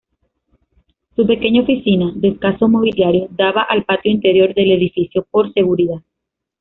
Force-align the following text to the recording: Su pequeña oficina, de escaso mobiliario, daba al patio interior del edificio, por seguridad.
Su 1.15 1.27
pequeña 1.27 1.61
oficina, 1.61 2.11
de 2.15 2.29
escaso 2.29 2.67
mobiliario, 2.67 3.27
daba 3.37 3.61
al 3.61 3.83
patio 3.83 4.11
interior 4.11 4.55
del 4.55 4.71
edificio, 4.71 5.27
por 5.29 5.53
seguridad. 5.53 6.01